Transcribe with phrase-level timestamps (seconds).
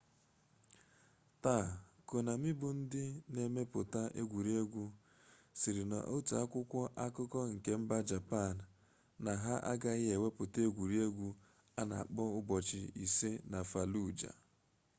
[1.43, 1.67] taa
[2.09, 3.03] konami bụ dị
[3.33, 4.83] na-emepụta egwuregwu
[5.59, 8.55] sịrị n'otu akwụkwọ akụkọ nke mba japan
[9.23, 11.27] na ha agaghị ewepụta egwuruegwu
[11.79, 14.31] a na akpọ ụbọchị isii na faluja